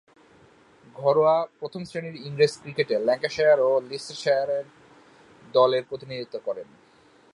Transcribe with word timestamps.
ঘরোয়া 0.95 1.35
প্রথম-শ্রেণীর 1.59 2.15
ইংরেজ 2.27 2.53
ক্রিকেটে 2.61 2.95
ল্যাঙ্কাশায়ার 2.99 3.59
ও 3.59 3.71
লিচেস্টারশায়ার 3.89 4.49
দলের 5.53 5.83
প্রতিনিধিত্ব 5.89 6.35
করেন। 6.45 6.67